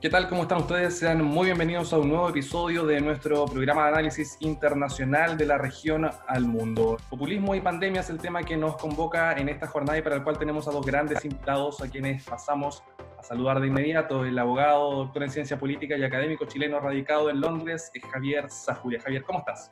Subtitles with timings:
[0.00, 0.28] ¿Qué tal?
[0.28, 0.96] ¿Cómo están ustedes?
[0.96, 5.58] Sean muy bienvenidos a un nuevo episodio de nuestro programa de análisis internacional de la
[5.58, 6.98] región al mundo.
[7.10, 10.22] Populismo y pandemia es el tema que nos convoca en esta jornada y para el
[10.22, 12.84] cual tenemos a dos grandes invitados a quienes pasamos
[13.18, 14.24] a saludar de inmediato.
[14.24, 19.00] El abogado, doctor en ciencia política y académico chileno radicado en Londres, Javier Sajuria.
[19.00, 19.68] Javier, ¿cómo estás?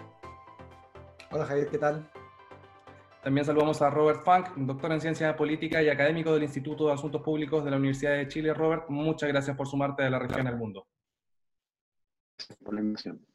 [1.30, 2.04] Hola Javier, ¿qué tal?
[3.26, 7.22] También saludamos a Robert Funk, doctor en Ciencia Política y académico del Instituto de Asuntos
[7.22, 8.54] Públicos de la Universidad de Chile.
[8.54, 10.86] Robert, muchas gracias por sumarte a la región al mundo.
[12.62, 13.26] Por la invitación.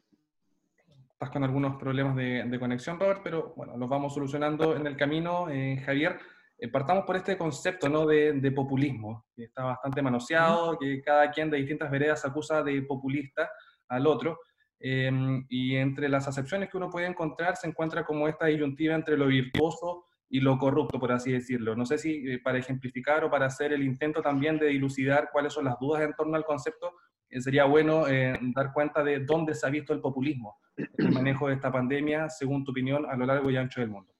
[1.10, 5.50] Estás con algunos problemas de, conexión, Robert, pero bueno, los vamos solucionando en el camino.
[5.50, 6.18] Eh, Javier,
[6.56, 8.06] eh, partamos por este concepto ¿no?
[8.06, 12.80] de, de, populismo, que está bastante manoseado, que cada quien de distintas veredas acusa de
[12.80, 13.50] populista
[13.88, 14.40] al otro.
[14.84, 19.16] Em, y entre las acepciones que uno puede encontrar se encuentra como esta disyuntiva entre
[19.16, 21.76] lo virtuoso y lo corrupto, por así decirlo.
[21.76, 25.52] No sé si eh, para ejemplificar o para hacer el intento también de dilucidar cuáles
[25.52, 26.94] son las dudas en torno al concepto,
[27.30, 31.12] eh, sería bueno eh, dar cuenta de dónde se ha visto el populismo en el
[31.14, 34.12] manejo de esta pandemia, según tu opinión, a lo largo y ancho del mundo.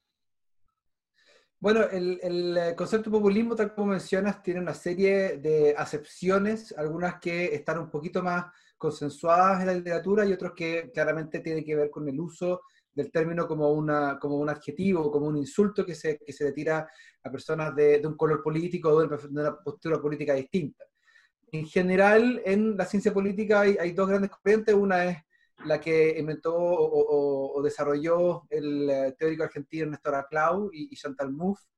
[1.58, 7.16] Bueno, el, el, concepto de populismo, tal como mencionas, tiene una serie de acepciones, algunas
[7.16, 8.46] que están un poquito más
[8.82, 13.12] consensuadas en la literatura y otros que claramente tienen que ver con el uso del
[13.12, 16.88] término como, una, como un adjetivo, como un insulto que se, que se le tira
[17.22, 20.84] a personas de, de un color político o de una postura política distinta.
[21.52, 24.74] En general, en la ciencia política hay, hay dos grandes corrientes.
[24.74, 25.18] Una es
[25.64, 31.30] la que inventó o, o, desarrolló el eh, teórico argentino Néstor Aclau y, y, Chantal
[31.30, 31.68] Mouffe,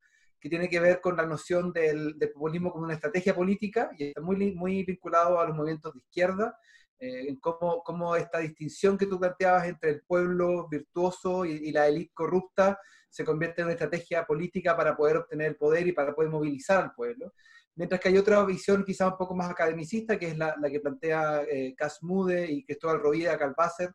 [0.41, 4.05] que tiene que ver con la noción del, del, populismo como una estrategia política y
[4.05, 6.57] está muy, muy vinculado a los movimientos de izquierda
[6.98, 11.89] eh, en cómo, cómo, esta distinción que tú planteabas entre el pueblo virtuoso y, la
[11.89, 12.78] élite corrupta
[13.11, 16.83] se convierte en una estrategia política para poder obtener el poder y para poder movilizar
[16.83, 17.33] al pueblo.
[17.77, 21.42] Mientras que hay otra visión quizá un poco más academicista, que es la, que plantea
[21.42, 23.92] eh, Casmude y Cristóbal Rovira Calvácer,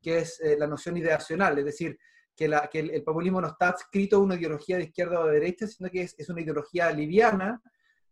[0.00, 1.98] que es eh, la noción ideacional, es decir,
[2.36, 5.88] que, el, populismo no está adscrito a una ideología de izquierda o de derecha, sino
[5.88, 7.62] que es, es una ideología liviana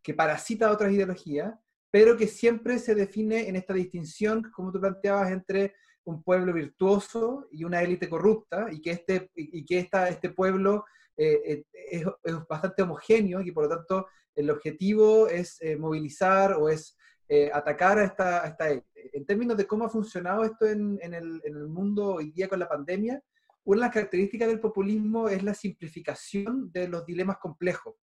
[0.03, 1.55] que parasita otras ideologías
[1.95, 7.47] pero que siempre se define en esta distinción, como tú planteabas, entre un pueblo virtuoso
[7.53, 12.05] y una élite corrupta, y que este, y que esta, este pueblo eh, eh, es,
[12.25, 16.97] es, bastante homogéneo y por lo tanto el objetivo es eh, movilizar o es
[17.29, 19.11] eh, atacar a esta, a esta élite.
[19.13, 22.49] En términos de cómo ha funcionado esto en, en, el, en el mundo hoy día
[22.49, 23.23] con la pandemia,
[23.63, 27.95] una de las características del populismo es la simplificación de los dilemas complejos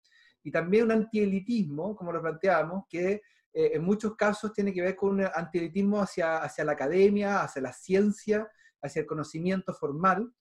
[0.44, 3.22] y también un antielitismo, como lo planteábamos, que
[3.52, 7.62] eh, en muchos casos tiene que ver con un antielitismo hacia, hacia la academia, hacia
[7.62, 8.48] la ciencia,
[8.82, 10.32] hacia el conocimiento formal.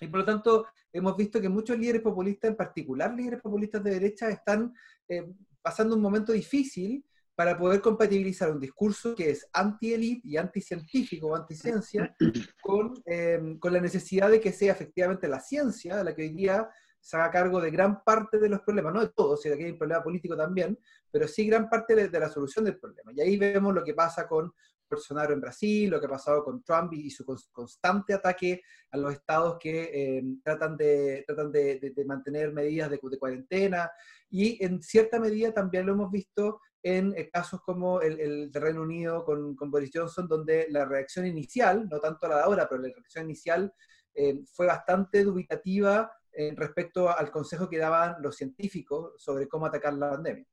[0.00, 3.90] Y por lo tanto, hemos visto que muchos líderes populistas, en particular líderes populistas de
[3.90, 4.72] derecha, están
[5.08, 5.26] eh,
[5.62, 11.36] pasando un momento difícil para poder compatibilizar un discurso que es anti-elite y anti-científico o
[11.36, 12.14] anti-ciencia
[12.62, 16.68] con, eh, con la necesidad de que sea efectivamente la ciencia la que hoy día
[17.00, 19.72] se haga cargo de gran parte de los problemas, no de todos, si aquí hay
[19.72, 20.78] un problema político también,
[21.10, 23.12] pero sí gran parte de, de, la solución del problema.
[23.14, 24.52] Y ahí vemos lo que pasa con
[24.90, 29.12] Bolsonaro en Brasil, lo que ha pasado con Trump y, su constante ataque a los
[29.12, 33.90] estados que eh, tratan, de, tratan de, de, de, mantener medidas de, cuarentena.
[34.28, 38.82] Y en cierta medida también lo hemos visto en eh, casos como el, el Reino
[38.82, 42.82] Unido con, con, Boris Johnson, donde la reacción inicial, no tanto la de ahora, pero
[42.82, 43.72] la reacción inicial
[44.14, 49.94] eh, fue bastante dubitativa eh, respecto al consejo que daban los científicos sobre cómo atacar
[49.94, 50.46] la pandemia.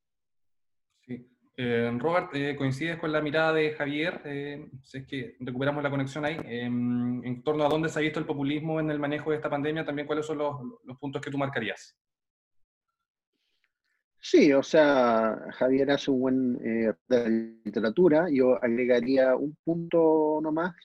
[1.02, 1.30] Sí.
[1.60, 4.22] Eh, Robert, eh, ¿coincides con la mirada de Javier?
[4.26, 6.38] Eh, si es que recuperamos la conexión ahí.
[6.44, 9.50] Em, en torno a dónde se ha visto el populismo en el manejo de esta
[9.50, 11.98] pandemia, también cuáles son los, los puntos que tú marcarías.
[14.20, 17.30] Sí, o sea, Javier hace un buen eh, de
[17.64, 18.28] literatura.
[18.30, 20.76] Yo agregaría un punto nomás,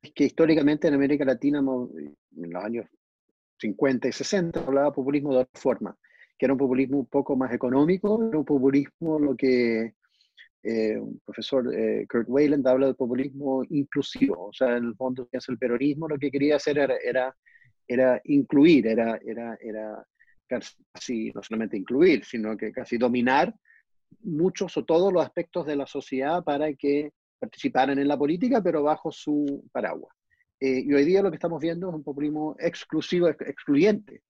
[0.00, 2.86] es que históricamente en América Latina, en los años
[3.60, 5.96] 50 y 60 hablaba populismo de otra forma,
[6.38, 9.94] que era un populismo un poco más económico, era un populismo lo que
[10.62, 15.28] eh, un profesor eh, Kurt Wayland habla de populismo inclusivo, o sea, en el fondo
[15.32, 17.36] es el peronismo, lo que quería hacer era, era,
[17.86, 20.04] era incluir, era, era, era
[20.46, 23.54] casi no solamente incluir, sino que casi dominar
[24.22, 28.82] muchos o todos los aspectos de la sociedad para que participaran en la política, pero
[28.82, 30.14] bajo su paraguas.
[30.60, 34.22] Eh, y hoy día lo que estamos viendo es un populismo exclusivo, excluyente,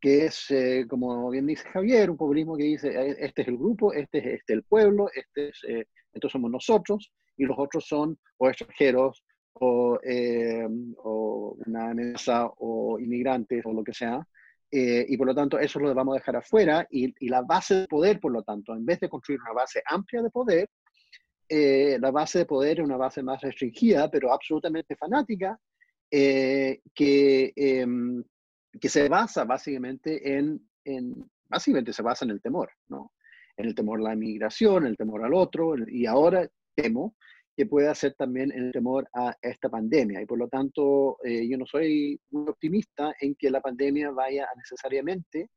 [0.00, 3.58] que es, eh, como bien dice Javier, un populismo que dice, eh, este es el
[3.58, 7.86] grupo, este es este el pueblo, este es, eh, estos somos nosotros, y los otros
[7.86, 9.24] son o extranjeros,
[9.54, 10.66] o, eh,
[10.98, 14.24] o una amenaza, o inmigrantes, o lo que sea,
[14.74, 17.86] y por lo tanto eso lo vamos a dejar afuera, y, y, la base de
[17.86, 20.70] poder, por lo tanto, en vez de construir una base amplia de poder,
[21.54, 25.58] eh, la base de poder es una base más restringida, pero absolutamente fanática,
[26.14, 28.22] eh, que, em,
[28.78, 33.12] que se basa básicamente en, en, básicamente se basa en el temor, ¿no?
[33.56, 37.16] En el temor a la inmigración, el temor al otro, y ahora temo
[37.56, 40.20] que pueda ser también el temor a esta pandemia.
[40.22, 44.44] Y por lo tanto, eh, yo no soy muy optimista en que la pandemia vaya
[44.44, 45.50] a necesariamente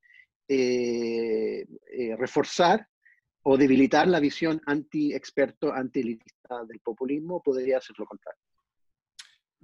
[0.47, 2.87] eh, eh, reforzar
[3.43, 8.44] o debilitar la visión anti-experto, anti-elitista del populismo, podría ser lo contrario.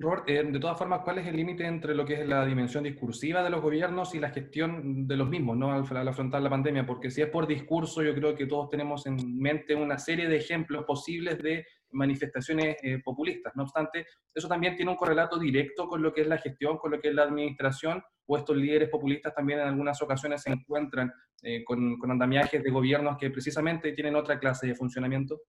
[0.02, 2.84] Robert, eh, de todas formas, ¿cuál es el límite entre lo que es la dimensión
[2.84, 5.72] discursiva de los gobiernos y la gestión de los mismos, ¿no?
[5.72, 6.86] al, afrontar la pandemia?
[6.86, 10.38] Porque si es por discurso, yo creo que todos tenemos en mente una serie de
[10.38, 13.54] ejemplos posibles de manifestaciones eh, populistas.
[13.56, 16.92] No obstante, eso también tiene un correlato directo con lo que es la gestión, con
[16.92, 21.12] lo que es la administración, o estos líderes populistas también en algunas ocasiones se encuentran
[21.44, 25.42] eh, con, con andamiajes de gobiernos que precisamente tienen otra clase de funcionamiento.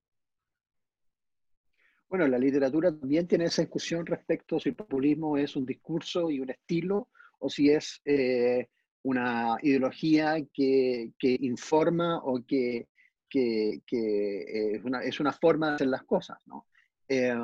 [2.12, 6.40] Bueno, la literatura también tiene esa discusión respecto si el populismo es un discurso y
[6.40, 8.68] un estilo o si es eh,
[9.04, 12.88] una ideología que, que, informa o que,
[13.30, 16.66] que, que es, una, es, una, forma de hacer las cosas, ¿no?
[17.08, 17.34] Eh,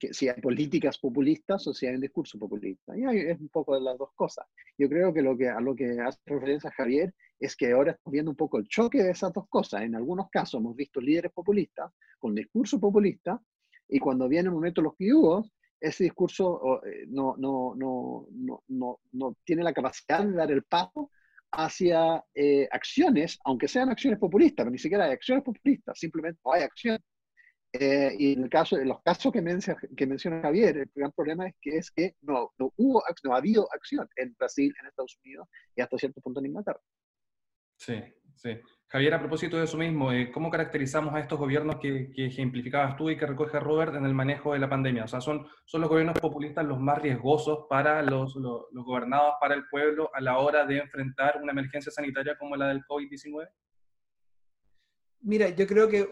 [0.00, 2.96] que si hay políticas populistas o si hay un discurso populista.
[2.96, 4.46] Y hay, es un poco de las dos cosas.
[4.78, 8.12] Yo creo que, lo que a lo que hace referencia Javier es que ahora estamos
[8.12, 9.82] viendo un poco el choque de esas dos cosas.
[9.82, 13.38] En algunos casos hemos visto líderes populistas con discurso populista
[13.88, 19.36] y cuando viene el momento de los piugos, ese discurso eh, no, no, no, no,
[19.44, 21.10] tiene la capacidad de dar el paso
[21.52, 26.52] hacia eh, acciones, aunque sean acciones populistas, pero ni siquiera hay acciones populistas, simplemente no
[26.52, 26.98] hay acción.
[27.72, 31.10] Eh, y en, el caso, en los casos que menciona, que menciona Javier, el gran
[31.10, 34.86] problema es que, es que no, no, hubo, no ha habido acción en Brasil, en
[34.86, 36.80] Estados Unidos y hasta cierto punto en Inglaterra.
[37.76, 38.00] Sí,
[38.36, 38.60] sí.
[38.94, 43.10] Javier, a propósito de eso mismo, eh, ¿cómo caracterizamos a estos gobiernos que, ejemplificabas tú
[43.10, 45.02] y que recoge Robert en el manejo de la pandemia?
[45.02, 48.38] O sea, ¿son, son los gobiernos populistas los más riesgosos para los,
[48.72, 52.84] gobernados, para el pueblo, a la hora de enfrentar una emergencia sanitaria como la del
[52.84, 53.48] COVID-19?
[55.22, 56.08] Mira, yo creo que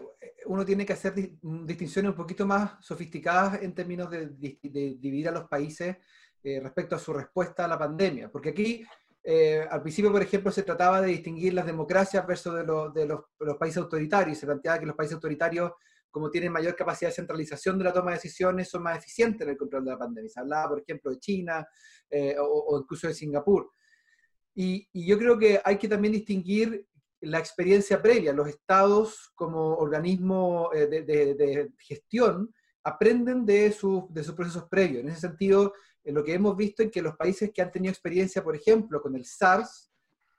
[0.47, 4.27] uno tiene que hacer distinciones un poquito más sofisticadas en términos de,
[4.59, 5.95] dividir a los países
[6.43, 8.83] eh, respecto a su respuesta a la pandemia, porque aquí
[9.25, 13.77] eh, al principio, por ejemplo, se trataba de distinguir las democracias versus de, los, países
[13.77, 14.37] autoritarios.
[14.37, 15.71] Se planteaba que los países autoritarios,
[16.11, 19.49] como tienen mayor capacidad de centralización de la toma de decisiones, son más eficientes en
[19.49, 20.29] el control de la pandemia.
[20.29, 21.65] Se hablaba, por ejemplo, de China
[22.09, 23.71] eh, o, incluso de Singapur.
[24.55, 26.85] Y, yo creo que hay que también distinguir
[27.21, 28.33] la experiencia previa.
[28.33, 32.53] Los estados como organismo eh, de, gestión
[32.83, 33.69] aprenden de,
[34.09, 35.01] de sus procesos previos.
[35.01, 35.73] En ese sentido,
[36.05, 39.15] lo que hemos visto es que los países que han tenido experiencia, por ejemplo, con
[39.15, 39.91] el SARS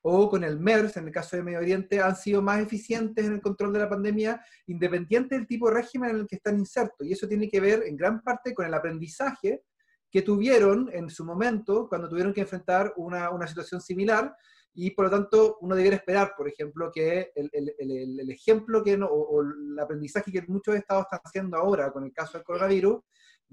[0.03, 3.33] o con el MERS, en el caso de Medio Oriente, han sido más eficientes en
[3.33, 7.07] el control de la pandemia, independiente del tipo de régimen en el que están insertos.
[7.07, 9.63] Y eso tiene que ver en gran parte con el aprendizaje
[10.11, 14.37] que tuvieron en su momento cuando tuvieron que enfrentar una, una situación similar
[14.75, 18.97] y por lo tanto uno debería esperar, por ejemplo, que el, el, el, ejemplo que
[18.97, 23.01] o, o, el aprendizaje que muchos estados están haciendo ahora con el caso del coronavirus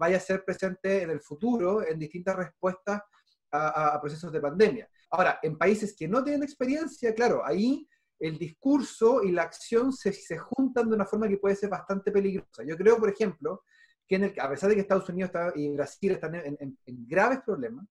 [0.01, 3.03] vaya a ser presente en el futuro en distintas respuestas
[3.51, 4.89] a, procesos de pandemia.
[5.11, 7.87] Ahora, en países que no tienen experiencia, claro, ahí
[8.19, 12.11] el discurso y la acción se, se juntan de una forma que puede ser bastante
[12.11, 12.63] peligrosa.
[12.63, 13.63] Yo creo, por ejemplo,
[14.07, 16.77] que en el, a pesar de que Estados Unidos está, y Brasil están en,
[17.07, 17.85] graves problemas,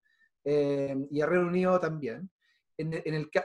[0.44, 2.28] eh, y el Reino Unido también,
[2.78, 2.94] en,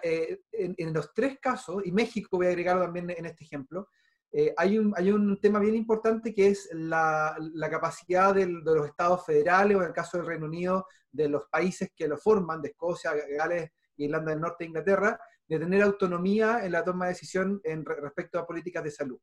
[0.03, 3.89] eh, en, los tres casos, y México voy a agregarlo también en este ejemplo,
[4.37, 7.37] eh, hay, un, hay un tema bien importante que es la,
[7.71, 11.91] capacidad de los estados federales, o en el caso del Reino Unido, de los países
[11.95, 16.73] que lo forman, de Escocia, Gales, Irlanda del Norte e Inglaterra, de tener autonomía en
[16.73, 19.21] la toma de decisión en respecto a políticas de salud.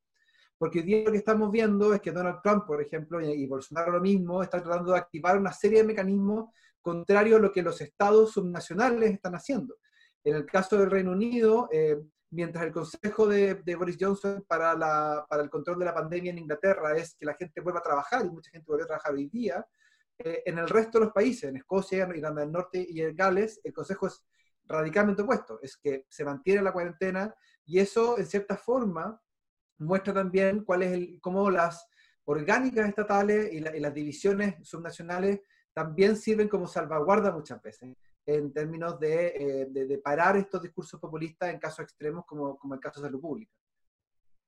[0.57, 3.91] Porque hoy día lo que estamos viendo es que Donald Trump, por ejemplo, y, Bolsonaro
[3.91, 6.51] lo mismo, están tratando de activar una serie de mecanismos
[6.81, 9.75] contrarios a lo que los estados subnacionales están haciendo.
[10.23, 11.99] En el caso del Reino Unido, eh,
[12.31, 16.39] mientras el consejo de, Boris Johnson para, la, para, el control de la pandemia en
[16.39, 19.27] Inglaterra es que la gente vuelva a trabajar, y mucha gente vuelve a trabajar hoy
[19.27, 19.65] día,
[20.19, 23.15] eh, en el resto de los países, en Escocia, en Irlanda del Norte y en
[23.15, 24.23] Gales, el consejo es
[24.65, 27.33] radicalmente opuesto, es que se mantiene la cuarentena
[27.65, 29.19] y eso, en cierta forma,
[29.79, 31.87] muestra también cuál es el, cómo las
[32.25, 35.39] orgánicas estatales y, y las divisiones subnacionales
[35.73, 41.49] también sirven como salvaguarda muchas veces en términos eh, de, de, parar estos discursos populistas
[41.49, 43.51] en casos extremos como, como el caso de salud pública.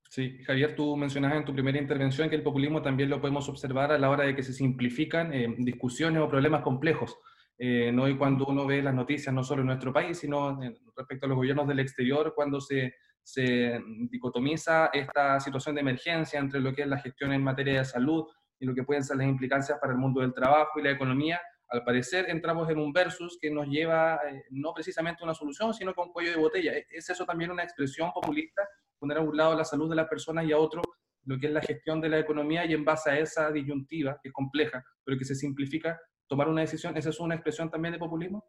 [0.09, 3.91] Sí, Javier, tú mencionabas en tu primera intervención que el populismo también lo podemos observar
[3.91, 7.17] a la hora de que se simplifican eh, discusiones o problemas complejos.
[7.57, 10.59] Eh, no y cuando uno ve las noticias, no solo en nuestro país, sino
[10.95, 16.59] respecto a los gobiernos del exterior, cuando se, se dicotomiza esta situación de emergencia entre
[16.59, 18.25] lo que es la gestión en materia de salud
[18.59, 21.41] y lo que pueden ser las implicancias para el mundo del trabajo y la economía,
[21.73, 25.73] al parecer entramos en un versus que nos lleva eh, no precisamente a una solución,
[25.73, 26.71] sino con cuello de botella.
[26.91, 28.61] ¿Es eso también una expresión populista?
[28.99, 30.83] Poner a un lado la salud de las personas y a otro
[31.25, 34.29] lo que es la gestión de la economía y en base a esa disyuntiva, que
[34.29, 37.99] es compleja, pero que se simplifica, tomar una decisión, ¿esa es una expresión también de
[37.99, 38.45] populismo?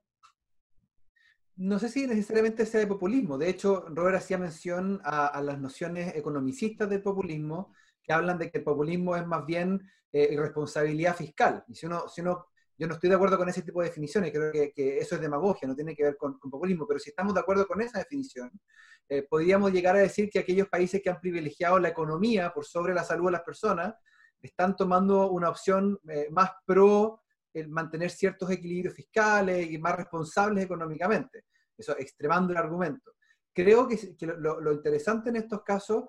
[1.56, 3.38] No sé si necesariamente sea de populismo.
[3.38, 8.58] De hecho, Robert hacía mención a, las nociones economicistas del populismo, que hablan de que
[8.58, 9.80] el populismo es más bien
[10.12, 11.64] eh, irresponsabilidad fiscal.
[11.68, 14.32] Y si uno, si uno yo no estoy de acuerdo con ese tipo de definiciones,
[14.32, 17.40] creo que, eso es demagogia, no tiene que ver con, populismo, pero si estamos de
[17.40, 18.50] acuerdo con esa definición,
[19.08, 22.94] eh, podríamos llegar a decir que aquellos países que han privilegiado la economía por sobre
[22.94, 23.94] la salud de las personas
[24.42, 30.64] están tomando una opción eh, más pro el mantener ciertos equilibrios fiscales y más responsables
[30.64, 31.44] económicamente.
[31.78, 33.12] Eso extremando el argumento.
[33.52, 33.96] Creo que,
[34.36, 36.04] lo, interesante en estos casos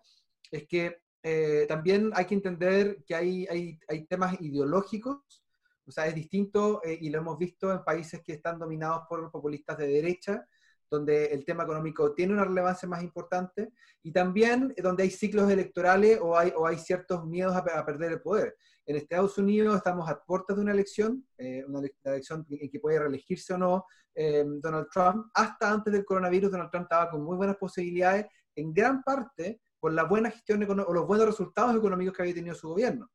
[0.52, 5.45] es que eh, también hay que entender que hay, hay, hay temas ideológicos
[5.88, 9.32] o sea, es distinto eh, y lo hemos visto en países que están dominados por
[9.32, 10.48] populistas de derecha,
[10.90, 13.74] donde el tema económico tiene una relevancia más importante
[14.04, 18.22] y también donde hay ciclos electorales o hay, o hay ciertos miedos a, perder el
[18.22, 18.56] poder.
[18.86, 23.00] En Estados Unidos estamos a puertas de una elección, eh, una elección en que puede
[23.00, 25.28] reelegirse o no eh, Donald Trump.
[25.34, 29.92] Hasta antes del coronavirus, Donald Trump estaba con muy buenas posibilidades, en gran parte por
[29.94, 33.10] la buena gestión o los buenos resultados económicos que había tenido su gobierno.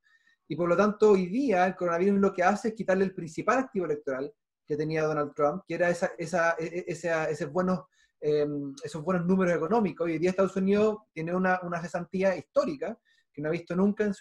[0.50, 3.58] Y por lo tanto, hoy día el coronavirus lo que hace es quitarle el principal
[3.58, 4.34] activo electoral
[4.66, 7.84] que tenía Donald Trump, que era esa, esa, e, e, esos, buenos,
[8.20, 10.06] em, esos buenos números económicos.
[10.06, 12.98] Hoy día Estados Unidos tiene una, una cesantía histórica
[13.32, 14.12] que no ha visto nunca en,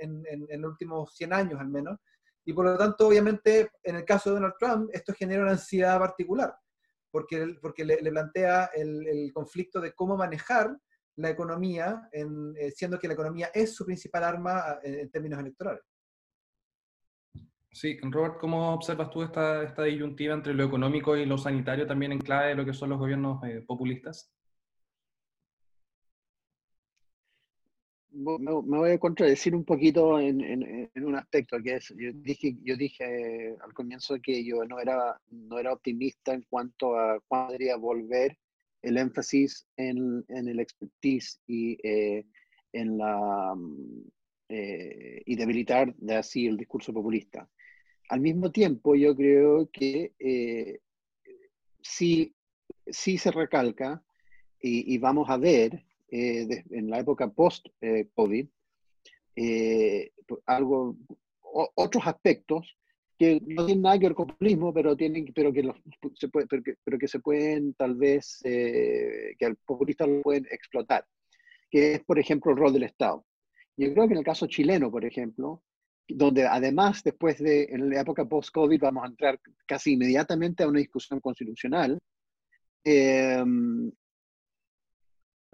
[0.00, 1.96] en, en, los últimos 100 años al menos.
[2.44, 5.96] Y por lo tanto, obviamente, en el caso de Donald Trump, esto genera una ansiedad
[5.96, 6.56] particular,
[7.08, 10.76] porque, porque le, le plantea el, el, conflicto de cómo manejar
[11.16, 15.38] la economía, en, eh, siendo que la economía es su principal arma eh, en, términos
[15.40, 15.82] electorales.
[17.70, 22.12] Sí, Robert, ¿cómo observas tú esta, esta, disyuntiva entre lo económico y lo sanitario también
[22.12, 24.30] en clave de lo que son los gobiernos eh, populistas?
[28.10, 32.76] Me, voy a contradecir un poquito en, en, un aspecto, que es, yo dije, yo
[32.76, 37.76] dije al comienzo que yo no era, no era optimista en cuanto a cuándo podría
[37.76, 38.36] volver
[38.82, 42.26] el énfasis en, en el expertise y eh,
[42.72, 44.02] en la mm,
[44.48, 47.48] eh, y debilitar de así el discurso populista.
[48.08, 50.80] Al mismo tiempo, yo creo que eh,
[51.80, 52.34] sí,
[52.86, 54.02] sí, se recalca
[54.60, 58.46] y, vamos a ver en la época post-COVID
[60.46, 60.96] algo,
[61.74, 62.76] otros aspectos
[63.22, 65.62] que no tienen nada que ver con populismo, pero, tienen, pero, que,
[66.16, 71.06] se puede, pero, que, se pueden tal vez, eh, que al populista lo pueden explotar,
[71.70, 73.24] que es, por ejemplo, el rol del Estado.
[73.76, 75.62] Yo creo que en el caso chileno, por ejemplo,
[76.08, 80.80] donde además después de, en la época post-COVID, vamos a entrar casi inmediatamente a una
[80.80, 82.00] discusión constitucional,
[82.82, 83.88] em,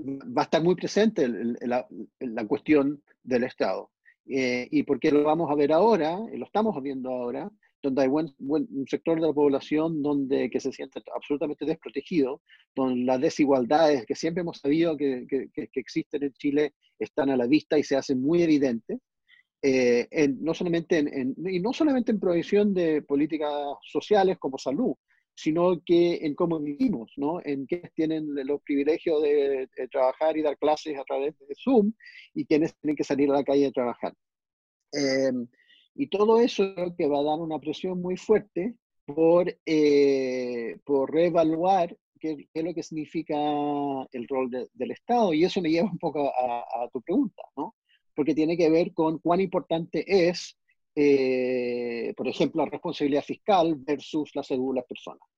[0.00, 1.86] va a estar muy presente la,
[2.20, 3.90] la, cuestión del Estado.
[4.28, 7.50] Eh, y porque lo vamos a ver ahora, y lo estamos viendo ahora,
[7.82, 12.42] donde hay buen, un sector de la población donde, que se siente absolutamente desprotegido,
[12.74, 17.36] donde las desigualdades que siempre hemos sabido que, que, que existen en Chile están a
[17.36, 18.98] la vista y se hacen muy evidentes,
[19.60, 24.94] eh, en, no solamente en, y no solamente en provisión de políticas sociales como salud,
[25.38, 27.40] sino que en cómo vivimos, ¿no?
[27.44, 31.92] en quienes tienen los privilegios de, trabajar y dar clases a través de Zoom
[32.34, 34.12] y quienes tienen que salir a la calle a trabajar.
[34.92, 35.30] Eh,
[35.94, 36.64] y todo eso
[36.96, 38.74] que va a dar una presión muy fuerte
[39.06, 43.36] por, eh, por reevaluar qué, es lo que significa
[44.10, 45.32] el rol del Estado.
[45.34, 47.76] Y eso me lleva un poco a, tu pregunta, ¿no?
[48.16, 50.58] Porque tiene que ver con cuán importante es
[50.94, 54.42] eh, por ejemplo, la responsabilidad fiscal versus la
[54.74, 55.28] las personas.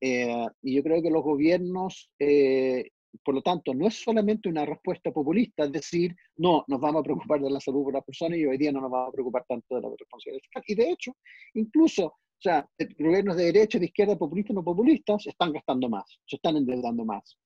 [0.00, 2.90] Eh, y yo creo que los gobiernos, eh,
[3.24, 7.04] por lo tanto, no es solamente una respuesta populista, es decir, no, nos vamos a
[7.04, 9.44] preocupar de la salud de las personas y hoy día no nos vamos a preocupar
[9.48, 10.62] tanto de la responsabilidad fiscal.
[10.66, 11.16] Y de hecho,
[11.54, 12.66] incluso, o sea,
[12.98, 17.36] gobiernos de derecha, de izquierda, populistas, no populistas, están gastando más, se están endeudando más.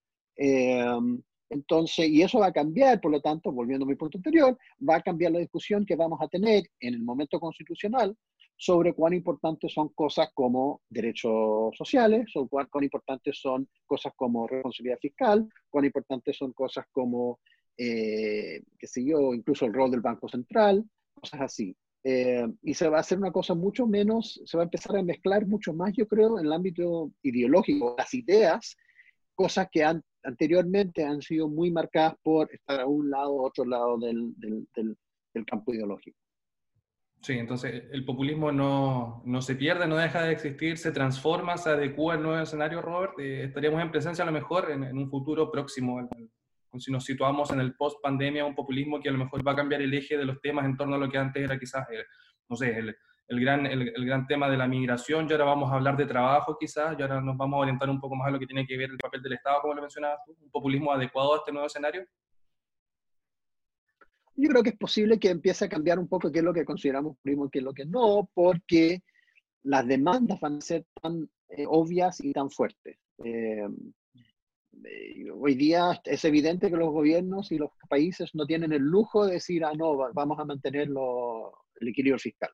[1.50, 4.56] Entonces, y eso va a cambiar, por lo tanto, volviendo a mi punto anterior,
[4.88, 8.16] va a cambiar la discusión que vamos a tener en el momento constitucional
[8.56, 14.98] sobre cuán importantes son cosas como derechos sociales, o cuán, importantes son cosas como responsabilidad
[15.00, 17.40] fiscal, cuán importantes son cosas como,
[17.76, 20.84] eh, qué sé yo, incluso el rol del Banco Central,
[21.14, 21.76] cosas así.
[22.04, 25.02] Eh, y se va a hacer una cosa mucho menos, se va a empezar a
[25.02, 28.76] mezclar mucho más, yo creo, en el ámbito ideológico, las ideas,
[29.34, 33.64] cosas que han anteriormente han sido muy marcadas por estar a un lado o otro
[33.64, 36.18] lado del, del, del, campo ideológico.
[37.20, 41.70] Sí, entonces el populismo no, no, se pierde, no deja de existir, se transforma, se
[41.70, 43.14] adecua al nuevo escenario, Robert.
[43.18, 46.06] Eh, estaríamos en presencia a lo mejor en, en un futuro próximo,
[46.78, 49.80] si nos situamos en el post-pandemia, un populismo que a lo mejor va a cambiar
[49.80, 51.86] el eje de los temas en torno a lo que antes era quizás,
[52.48, 52.96] no sé, el,
[53.28, 56.56] el gran, el, gran tema de la migración, y ahora vamos a hablar de trabajo
[56.58, 58.76] quizás, y ahora nos vamos a orientar un poco más a lo que tiene que
[58.76, 62.04] ver el papel del Estado, como lo mencionabas un populismo adecuado a este nuevo escenario.
[64.36, 66.64] Yo creo que es posible que empiece a cambiar un poco qué es lo que
[66.64, 69.02] consideramos primo y qué es lo que no, porque
[69.62, 72.98] las demandas van a ser tan eh, obvias y tan fuertes.
[73.24, 73.66] Eh,
[74.84, 79.24] eh, hoy día es evidente que los gobiernos y los países no tienen el lujo
[79.24, 82.50] de decir, ah, no, vamos a mantener el equilibrio fiscal.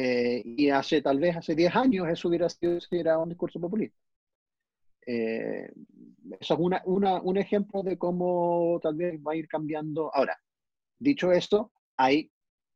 [0.00, 3.98] Eh, y hace tal vez hace 10 años eso hubiera sido era un discurso populista.
[5.04, 5.72] Eh,
[6.38, 10.14] eso es una, una, un ejemplo de cómo tal vez va a ir cambiando.
[10.14, 10.40] Ahora,
[11.00, 12.30] dicho esto, hay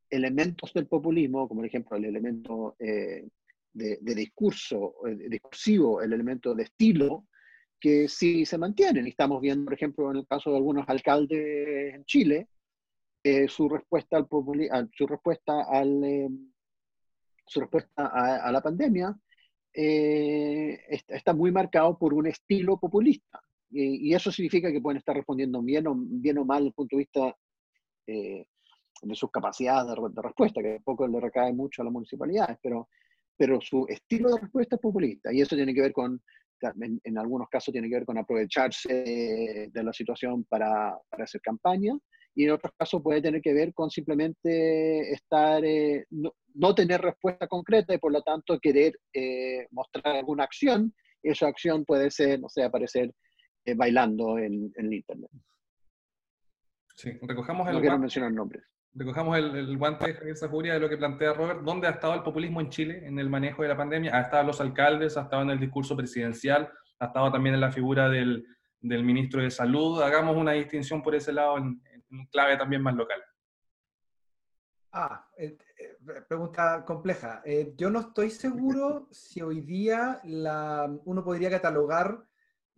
[0.09, 3.25] elementos del populismo, como por ejemplo el elemento eh,
[3.71, 4.95] de, de, discurso,
[5.29, 7.27] discursivo, el elemento de estilo,
[7.79, 9.07] que sí se mantienen.
[9.07, 12.49] Estamos viendo, por ejemplo, en el caso de algunos alcaldes en Chile,
[13.47, 16.51] su respuesta al, su respuesta al
[17.45, 19.15] su respuesta a, la pandemia
[19.73, 23.41] eh, está, muy marcado por un estilo populista.
[23.69, 26.95] Y, eso significa que pueden estar respondiendo bien o, bien o mal desde el punto
[26.95, 27.35] de vista
[28.05, 28.45] eh,
[29.01, 32.87] de sus capacidades de, respuesta, que poco le recae mucho a las municipalidades, pero,
[33.35, 35.33] pero su estilo de respuesta es populista.
[35.33, 36.21] Y eso tiene que ver con,
[37.03, 41.97] en, algunos casos tiene que ver con aprovecharse de la situación para, para hacer campaña,
[42.35, 46.05] y en otros casos puede tener que ver con simplemente estar, eh,
[46.75, 50.93] tener respuesta concreta y por lo tanto querer eh, mostrar alguna acción.
[51.21, 53.13] Esa acción puede ser, no sé, aparecer
[53.65, 55.29] eh, bailando en, en, Internet.
[56.95, 58.63] Sí, recojamos el no quiero mencionar nombres.
[58.93, 61.61] Recojamos el, el guante de Javier Zajuria de lo que plantea Robert.
[61.61, 64.15] ¿Dónde ha estado el populismo en Chile en el manejo de la pandemia?
[64.15, 67.71] Ha estado los alcaldes, ha estado en el discurso presidencial, ha estado también en la
[67.71, 68.45] figura del,
[68.83, 70.01] del ministro de Salud.
[70.01, 71.81] Hagamos una distinción por ese lado en,
[72.31, 73.21] clave también más local.
[74.91, 75.57] Ah, eh,
[76.27, 77.41] pregunta compleja.
[77.45, 82.23] Eh, yo no estoy seguro si hoy día la, uno podría catalogar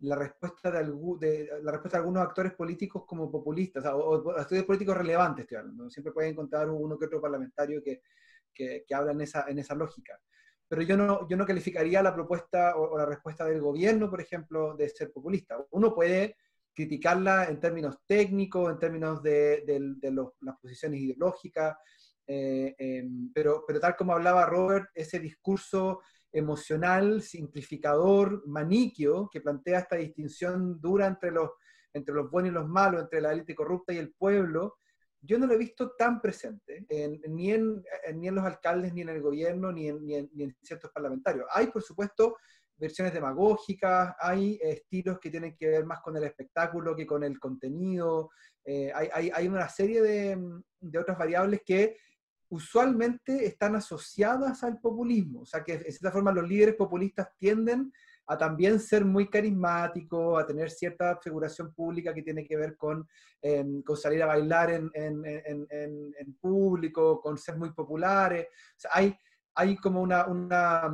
[0.00, 0.84] la respuesta de,
[1.18, 5.58] de, la respuesta de algunos actores políticos como populistas, o, o, actores políticos relevantes, estoy
[5.58, 5.90] hablando.
[5.90, 8.02] Siempre puede encontrar uno que otro parlamentario que,
[8.52, 10.20] que, que, habla en esa, en esa lógica.
[10.68, 14.20] Pero yo no, yo no calificaría la propuesta o, o, la respuesta del gobierno, por
[14.20, 15.56] ejemplo, de ser populista.
[15.70, 16.36] Uno puede
[16.76, 19.64] criticarla en términos técnicos, en términos de,
[20.40, 21.74] las posiciones ideológicas,
[22.26, 26.00] eh, em, pero, pero tal como hablaba Robert, ese discurso
[26.32, 31.50] emocional, simplificador, maniquio, que plantea esta distinción dura entre los,
[31.92, 34.78] entre los buenos y los malos, entre la élite corrupta y el pueblo,
[35.20, 36.86] yo no lo he visto tan presente,
[37.28, 37.82] ni, en,
[38.14, 41.46] ni en los alcaldes, ni en el gobierno, ni en, ni en ciertos parlamentarios.
[41.52, 42.36] Hay, por supuesto,
[42.76, 47.38] versiones demagógicas, hay estilos que tienen que ver más con el espectáculo que con el
[47.40, 48.30] contenido,
[48.64, 50.36] eh, hay, hay, hay, una serie de,
[50.80, 51.96] de, otras variables que
[52.48, 57.92] usualmente están asociadas al populismo, o sea que de cierta forma los líderes populistas tienden
[58.28, 63.06] a también ser muy carismáticos, a tener cierta figuración pública que tiene que ver con,
[63.40, 68.46] em, con salir a bailar en, en, en, en, público, con ser muy populares.
[68.48, 69.16] O sea, hay,
[69.54, 70.92] hay como una, una,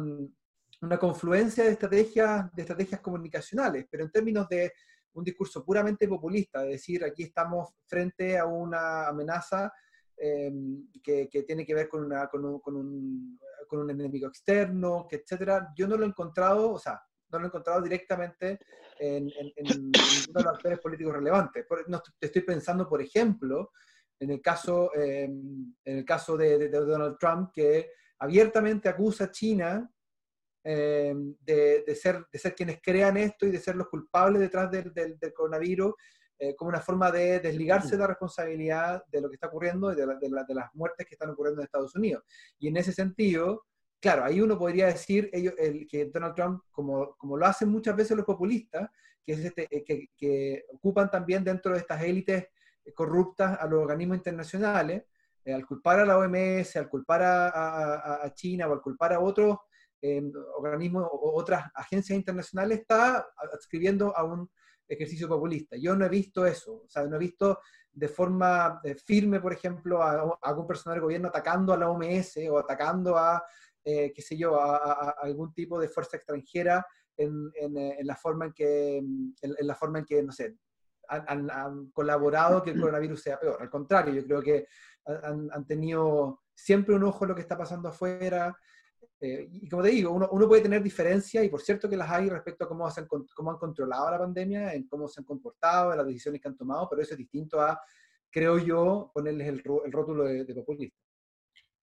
[0.82, 4.72] una confluencia de estrategias, de estrategias comunicacionales, pero en términos de
[5.14, 9.72] un discurso puramente populista, es decir, aquí estamos frente a una amenaza
[10.22, 14.28] em, que, que, tiene que ver con, una, con, un, con, un, con, un, enemigo
[14.28, 18.60] externo, que etcétera, yo no lo he encontrado, o sea, no lo he encontrado directamente
[18.98, 19.92] en, en, en,
[20.34, 21.66] los actores políticos relevantes.
[21.88, 23.72] no, estoy pensando, por ejemplo,
[24.20, 29.24] en el caso, em, en el caso de, de, de Donald Trump, que abiertamente acusa
[29.24, 29.90] a China
[30.64, 34.94] eh, de, ser, de ser quienes crean esto y de ser los culpables detrás del,
[34.94, 35.92] del, coronavirus,
[36.42, 39.94] eh, como una forma de desligarse de la responsabilidad de lo que está ocurriendo y
[39.94, 42.24] de, de, las muertes que están ocurriendo en Estados Unidos.
[42.58, 43.66] Y en ese sentido,
[44.00, 47.94] claro, ahí uno podría decir ellos, el, que Donald Trump, como, como lo hacen muchas
[47.94, 48.90] veces los populistas,
[49.24, 52.48] que, es este, eh, que, que ocupan también dentro de estas élites
[52.92, 55.04] corruptas a los organismos internacionales,
[55.46, 59.20] al culpar a la OMS, al culpar a, a, a, China o al culpar a
[59.20, 59.58] otros
[60.58, 64.50] organismos o otras agencias internacionales está adscribiendo a un
[64.94, 65.76] ejercicio populista.
[65.76, 67.58] Yo no he visto eso, o sea, no he visto
[67.92, 72.38] de forma eh, firme, por ejemplo, a, algún personal del gobierno atacando a la OMS
[72.50, 73.42] o atacando a,
[73.84, 78.52] eh, qué sé yo, a, algún tipo de fuerza extranjera en, en, la forma en
[78.52, 80.56] que, en, la forma en que, no sé,
[81.08, 83.58] han, han, colaborado que el coronavirus sea peor.
[83.60, 84.66] Al contrario, yo creo que
[85.04, 88.56] han, han tenido siempre un ojo en lo que está pasando afuera.
[89.24, 92.10] Eh, y como te digo, uno, uno, puede tener diferencias, y por cierto que las
[92.10, 95.92] hay respecto a cómo, han, cómo han controlado la pandemia, en cómo se han comportado,
[95.92, 97.80] en las decisiones que han tomado, pero eso es distinto a,
[98.30, 100.98] creo yo, ponerles el, el rótulo de, de populista.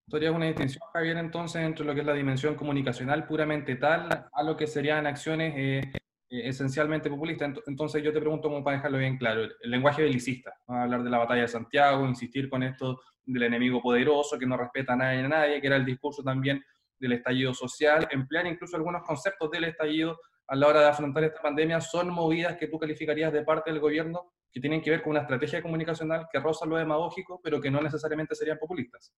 [0.10, 4.28] ¿Tú harías una distinción, Javier, entonces, entre lo que es la dimensión comunicacional puramente tal
[4.34, 5.92] a lo que serían acciones eh,
[6.30, 7.54] eh, esencialmente populistas?
[7.68, 11.10] Entonces, yo te pregunto, como para dejarlo bien claro, el lenguaje belicista, a hablar de
[11.10, 15.20] la batalla de Santiago, insistir con esto del enemigo poderoso que no respeta a nadie
[15.20, 16.62] a nadie, que era el discurso también
[17.00, 21.42] del estallido social, emplear incluso algunos conceptos del estallido a la hora de afrontar esta
[21.42, 25.12] pandemia, son movidas que tú calificarías de parte del gobierno que tienen que ver con
[25.12, 29.14] una estrategia comunicacional que roza lo demagógico, pero que no necesariamente serían populistas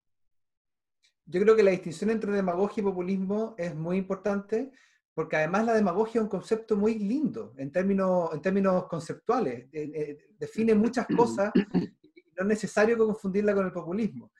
[1.31, 4.71] yo creo que la distinción entre demagogia y populismo es muy importante
[5.13, 10.17] porque además la demagogia es un concepto muy lindo en términos, en términos conceptuales, eh,
[10.37, 14.31] define muchas cosas y no es necesario confundirla con el populismo.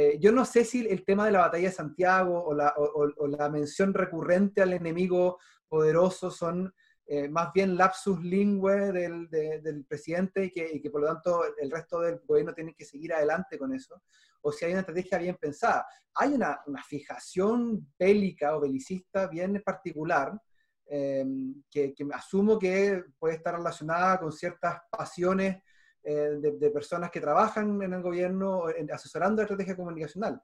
[0.00, 3.92] Eh, yo no sé si el tema de la batalla de Santiago o la, mención
[3.92, 6.72] recurrente al enemigo poderoso son
[7.04, 12.20] eh, más bien lapsus lingüe del, presidente y que, por lo tanto el resto del
[12.24, 14.00] gobierno tiene que seguir adelante con eso,
[14.42, 15.84] o si hay una estrategia bien pensada.
[16.14, 20.40] Hay una, una fijación bélica o belicista bien particular
[20.86, 25.60] em, que, que, asumo que puede estar relacionada con ciertas pasiones
[26.10, 30.40] eh, de, de, personas que trabajan en el gobierno asesorando la estrategia comunicacional.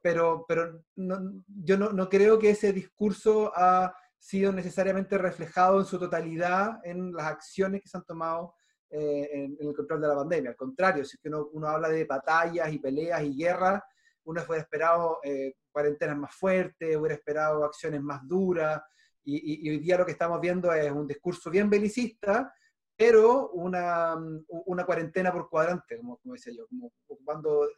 [0.00, 5.84] Pero, pero no, yo no, no creo que ese discurso a sido necesariamente reflejado en
[5.84, 8.54] su totalidad en las acciones que se han tomado
[8.90, 10.50] eh, en, el control de la pandemia.
[10.50, 13.82] Al contrario, si uno, uno habla de batallas y peleas y guerras,
[14.24, 18.80] uno hubiera esperado eh, cuarentenas más fuertes, hubiera esperado acciones más duras,
[19.24, 22.50] y, hoy día lo que estamos viendo es un discurso bien belicista,
[22.98, 24.16] pero una,
[24.48, 27.68] una cuarentena por cuadrante, como, como decía yo, como ocupando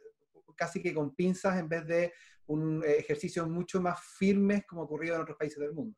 [0.55, 2.13] casi que con pinzas en vez de
[2.47, 5.95] un ejercicio mucho más firmes como ocurrido en otros países del mundo.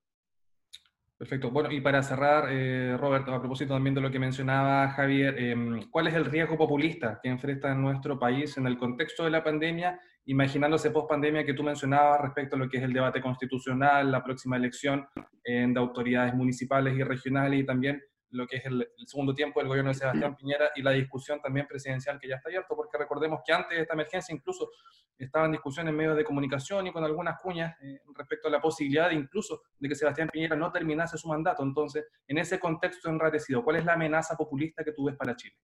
[1.18, 1.52] Perfecto.
[1.52, 5.90] Bueno, y para cerrar, eh, Roberto, a propósito también de lo que mencionaba Javier, em,
[5.90, 10.02] ¿cuál es el riesgo populista que enfrenta nuestro país en el contexto de la pandemia,
[10.26, 14.58] imaginándose post-pandemia que tú mencionabas respecto a lo que es el debate constitucional, la próxima
[14.58, 15.08] elección
[15.46, 18.02] de autoridades municipales y regionales y también
[18.34, 21.68] lo que es el, segundo tiempo del gobierno de Sebastián Piñera y la discusión también
[21.68, 24.72] presidencial que ya está abierto, porque recordemos que antes de esta emergencia incluso
[25.18, 28.60] estaba en discusión en medios de comunicación y con algunas cuñas eh, respecto a la
[28.60, 31.64] posibilidad incluso de que Sebastián Piñera no terminase su mandato.
[31.64, 35.56] Entonces, en ese contexto enratecido, ¿cuál es la amenaza populista que tú ves para Chile?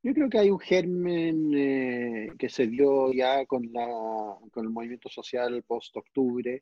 [0.00, 3.86] Yo creo que hay un germen eh, que se dio ya con, la,
[4.52, 6.60] con el movimiento social post-octubre,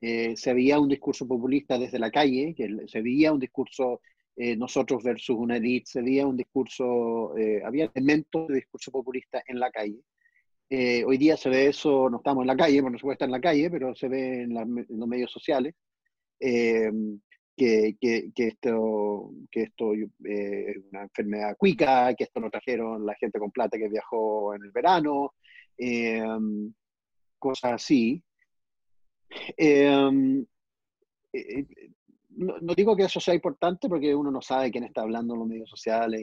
[0.00, 4.00] eh, se veía un discurso populista desde la calle, que se veía un discurso
[4.36, 9.42] eh, nosotros versus una élite, se veía un discurso, eh, había elementos de discurso populista
[9.46, 10.00] en la calle.
[11.06, 13.70] hoy día se ve eso, no estamos en la calle, por supuesto en la calle,
[13.70, 15.74] pero se ve en, los medios sociales.
[17.56, 23.14] Que, que, que, esto, que esto es una enfermedad cuica, que esto lo trajeron la
[23.14, 25.34] gente con plata que viajó en el verano,
[27.38, 28.22] cosas así.
[29.56, 30.44] Em,
[31.32, 31.90] eh, eh,
[32.36, 35.48] no, digo que eso sea importante porque uno no sabe quién está hablando en los
[35.48, 36.20] medios sociales,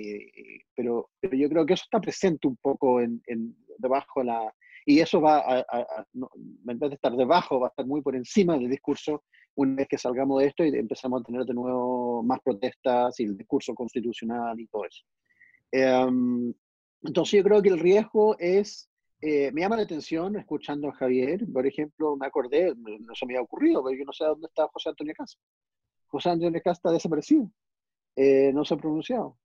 [0.76, 3.22] pero, pero yo creo que eso está presente un poco en,
[3.78, 4.54] debajo de la...
[4.86, 5.66] Y eso va a,
[6.14, 9.24] en vez de estar debajo, va a estar muy por encima del discurso
[9.56, 13.24] una vez que salgamos de esto y empezamos a tener de nuevo más protestas y
[13.24, 15.04] el discurso constitucional y todo eso.
[15.72, 16.54] Em,
[17.04, 18.91] entonces yo creo que el riesgo es
[19.22, 23.34] eh, me llama la atención escuchando a Javier, por ejemplo, me acordé, no se me
[23.34, 25.38] había ocurrido, pero yo no sé dónde está José Antonio Casa.
[26.08, 27.52] José Antonio Casa está desaparecido,
[28.16, 29.38] eh, no se ha pronunciado.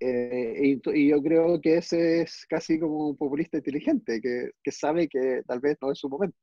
[0.00, 5.08] Eh, y, yo creo que ese es casi como un populista inteligente, que, que sabe
[5.08, 6.36] que tal vez no es su momento.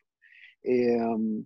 [0.63, 1.45] Um,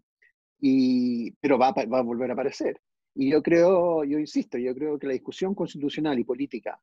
[0.60, 2.80] y, pero va, va a volver a aparecer.
[3.16, 6.80] Y yo creo, yo insisto, yo creo que la discusión constitucional y política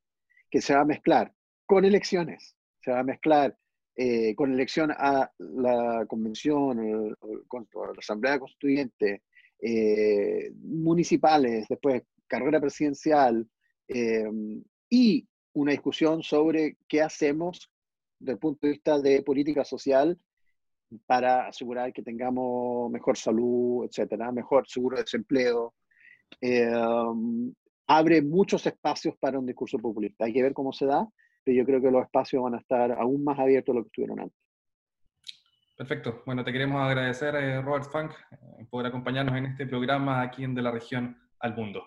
[0.51, 1.33] que se va a mezclar
[1.65, 3.57] con elecciones, se va a mezclar
[3.97, 7.37] eh, con elección a la convención, o,
[7.93, 9.23] la asamblea constituyente,
[9.61, 13.47] eh, municipales, después carrera presidencial
[13.87, 14.29] eh,
[14.91, 17.71] y una discusión sobre qué hacemos
[18.19, 20.19] desde el punto de vista de política social
[21.07, 25.75] para asegurar que tengamos mejor salud, etcétera, mejor seguro de desempleo.
[27.87, 30.25] abre muchos espacios para un discurso populista.
[30.25, 31.07] Hay que ver cómo se da,
[31.45, 33.89] pero yo creo que los espacios van a estar aún más abiertos de lo que
[33.89, 34.39] estuvieron antes.
[35.77, 36.23] Perfecto.
[36.25, 40.55] Bueno, te queremos agradecer, eh, Robert Funk, eh, por acompañarnos en este programa aquí en
[40.55, 41.85] De la Región al Mundo.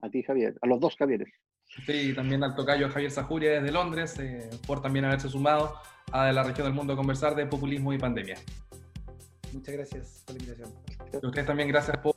[0.00, 0.56] A ti, Javier.
[0.62, 1.28] A los dos Javieres.
[1.66, 5.74] Sí, y también al tocayo Javier Sajuria desde Londres, eh, por también haberse sumado
[6.10, 8.36] a De la Región del Mundo a conversar de populismo y pandemia.
[9.52, 10.70] Muchas gracias por la invitación.
[11.22, 12.14] Y ustedes también gracias por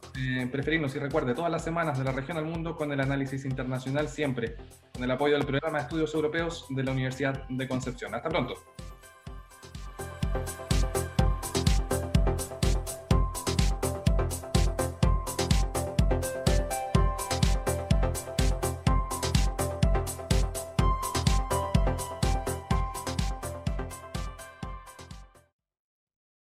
[0.52, 4.08] preferirnos y recuerde todas las semanas de la región al mundo con el análisis internacional
[4.10, 4.58] siempre,
[4.94, 8.13] con el apoyo del programa de estudios europeos de la Universidad de Concepción.
[8.13, 8.56] Hasta pronto.